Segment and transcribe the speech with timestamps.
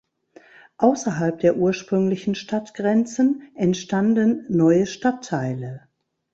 [0.77, 5.89] Außerhalb der ursprünglichen Stadtgrenzen entstanden neue Stadtteile.